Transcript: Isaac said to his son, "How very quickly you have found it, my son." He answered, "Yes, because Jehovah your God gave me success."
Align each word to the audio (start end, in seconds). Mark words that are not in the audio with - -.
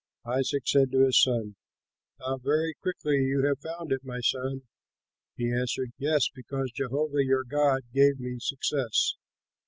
Isaac 0.25 0.63
said 0.65 0.91
to 0.93 1.05
his 1.05 1.21
son, 1.21 1.57
"How 2.17 2.37
very 2.39 2.73
quickly 2.73 3.17
you 3.23 3.43
have 3.45 3.59
found 3.59 3.91
it, 3.91 4.03
my 4.03 4.19
son." 4.19 4.63
He 5.37 5.53
answered, 5.53 5.91
"Yes, 5.99 6.27
because 6.33 6.71
Jehovah 6.71 7.23
your 7.23 7.43
God 7.43 7.81
gave 7.93 8.19
me 8.19 8.39
success." 8.39 9.13